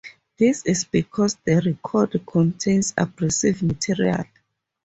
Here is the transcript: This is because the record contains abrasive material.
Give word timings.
This 0.39 0.65
is 0.65 0.83
because 0.85 1.37
the 1.45 1.61
record 1.63 2.25
contains 2.25 2.91
abrasive 2.97 3.61
material. 3.61 4.25